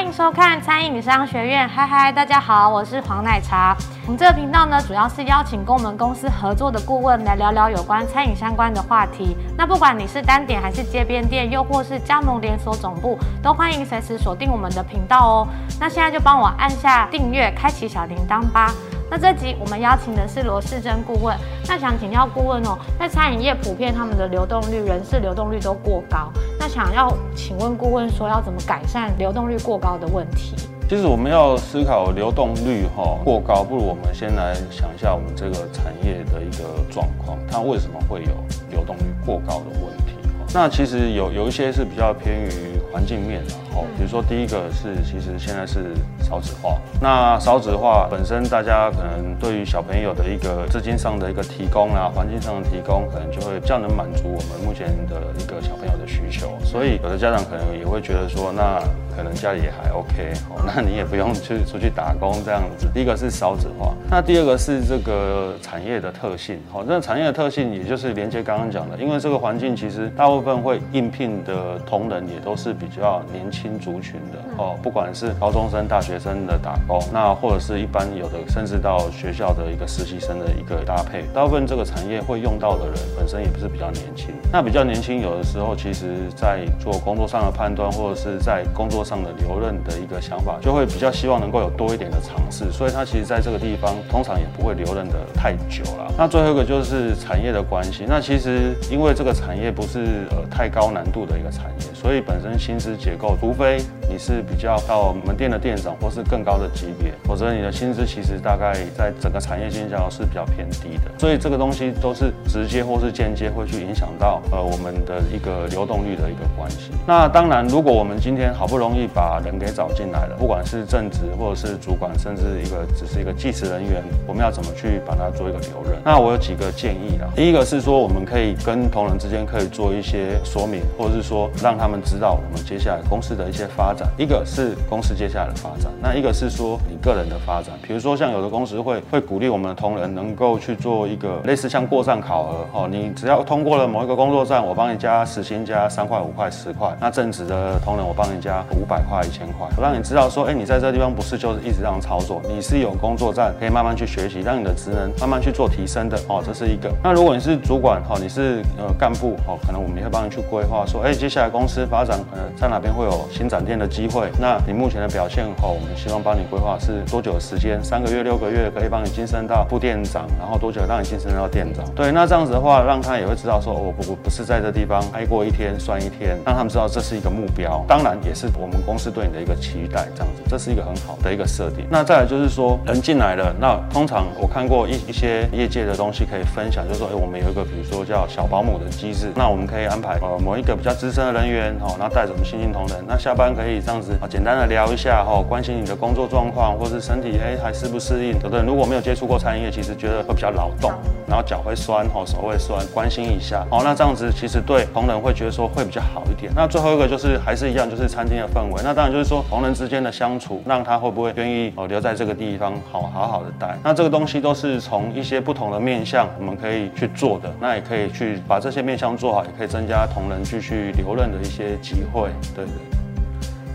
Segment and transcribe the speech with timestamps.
[0.00, 3.76] 欢迎收看餐饮商学院，嗨嗨，大家好，我是黄奶茶。
[4.06, 9.36] 我们这个频道呢，主要是邀请跟我们公司合作的顾问来聊聊有关餐饮相关的话题。
[9.58, 15.48] 那不管你是单点还是街边店，又或是加盟连锁总部，都欢迎随时锁定我们的频道哦。
[15.78, 18.72] 那现在就帮我按下订阅，开启小铃铛吧。
[19.10, 21.36] 那这集我们邀请的是罗世珍顾问。
[21.68, 26.32] 那想请教顾问哦，在餐饮业普遍他们的流动率、人事流动率都过高。
[26.70, 30.54] 想要请问顾问说，要怎么改善流动率过高的问题？
[30.88, 38.30] 其实我们要思考流动率哈过高，不如我们先来想一下我们这个产业的一个状况，它为什么会有
[38.70, 40.14] 流动率过高的问题？
[40.54, 42.50] 那其实有有一些是比较偏于
[42.92, 46.78] 环境面的，哦，比如说第一个是，其实现在是少子化。
[47.00, 56.58] 那少子化本身，大家可能对于小朋友的一个资金上的一个提供啊，环境上的提供，可能就会比较能满足我们目前的一个小朋友的需求。
[56.64, 58.82] 所以有的家长可能也会觉得说，那
[59.16, 62.88] 可能家里也还 OK，哦，那你也不用去出去打工这样子。
[62.92, 84.28] 第一个是少子化，那第二个是这个产业的特性，好，那产业的特性也就是连接刚刚讲的，因为这个环境其实大部部分会应聘的同仁也都是比较年轻族群的哦，不管是高中生、大学生的打工，那或者是一般有的甚至到学校的一个实习生的一个搭配，大部分这个产业会用到的人本身也不是比较年轻。
[84.52, 96.12] 那比较年轻，有的时候其实在做工作上的判断，或者是在工作上的留任的一个想法，就会比较希望能够有多一点的尝试，所以他其实在这个地方通常也不会留任的太久了。
[96.16, 100.00] 那最后一个就是产业的关系，那其实因为这个产业不是。
[100.30, 111.10] 呃，太高难度的一个产业，所以本身薪资结构，除非你是比较到门店的店长或是更高的级别，否则你的薪资其实大概在整个产业竞价是比较偏低的。
[111.16, 116.90] 所以这个东西都是直接或是间接会去影响到呃我们的一个流动率的一个关系。
[117.06, 126.00] 那当然，如果我们今天好不容易把人给找进来了，不管是正职或者是主管，甚至一个只是一个计时人员，我们要怎么去把它做一个留任？
[126.04, 127.28] 那我有几个建议啦。
[127.36, 130.38] 第一个是说，我们可以跟同仁之间可以做一些。
[130.42, 133.99] 说明，或者是说让他们知道我们接下来公司的一些发展。
[134.18, 137.74] 一个是公司接下来的发展，那一个是说你个人的发展。
[137.82, 146.96] 比如说像有的公司会会鼓励我们的同仁能够去做一个类似像过站考核哦，你只要通过了某一个工作站，我帮你加时薪加三块五块十块。
[147.00, 156.90] 那正职的同仁我帮你加五百块一千块，我让你知道说，哎，你在这地方不是就是一直这样操作，你是有工作站可以慢慢去学习，让你的职能慢慢去做提升的哦，这是一个。
[157.02, 164.30] 那如果你是主管哦，你是呃干部哦，可能我们也会帮你去规划说，哎，接下来公司发展可能在哪边会有新展店的机会？
[164.40, 167.82] 那你目前的表现后，我们希望帮你规划是多久的时间？
[167.82, 171.84] 三个月、六个月可以帮你晋升到副店长，然后多久让你晋升到店长？
[171.94, 177.84] 对，那这样子的话，让他也会知道说，我不不不是在这地方挨过一天算一天，让他们知道这是一个目标。
[177.88, 181.84] 当然也是我们公司对你的一个期待，这样子，这是一个很好的一个设定。
[181.90, 198.60] 那再来就是说，人进来了，那通常我看过一一些业界的东西可以分享，就是说，哎，我们有一个比如说叫小保姆的机制，那我们可以安排呃某一个比较资深的人员哦，那带着我们新进同仁，那下班可以这样子啊，简单的聊一下哈，关心你的工作状况，或是身体哎还适不适应，对不对？
[198.62, 200.92] 如果没有接触过餐饮业，其实觉得会比较劳动，
[201.26, 206.52] 然后脚会酸哈，手会酸，关心一下哦，那这样子其实对同仁会觉得说会比较好一点。
[206.54, 213.78] 那最后一个就是还是一样，就是餐厅的氛围，那当然就是说同仁之间的相处，让他会不会愿意哦留在这个地方好好好的待。
[213.82, 221.30] 那这个东西都是从一些不同的面向我们可以去做的，那也可以去把这些面向做好，也可以增加同仁继续留任。
[221.30, 222.99] 的一些机会，对对。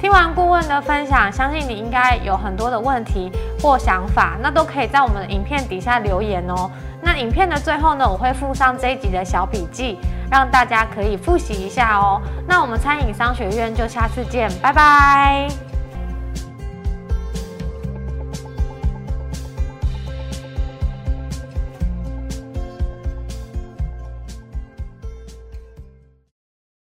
[0.00, 3.30] 听完顾问的分享，相信你应该有很多的问题
[3.60, 6.70] 或想法，那都可以在我们的影片底下留言哦。
[7.02, 9.98] 那影片的最后呢，我会附上这一集的小笔记，
[10.30, 12.20] 让大家可以复习一下哦。
[12.48, 15.69] 那我们餐饮商学院就下次见，拜拜。